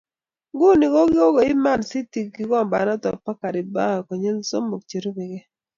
Nguno 0.53 0.83
ko 0.93 1.01
kakoib 1.13 1.57
Man 1.65 1.81
City 1.91 2.19
Kikimbanato 2.23 3.09
bo 3.23 3.31
Carabao 3.39 3.99
konyil 4.07 4.37
somok 4.49 4.81
che 4.89 4.97
rubekei. 5.03 5.41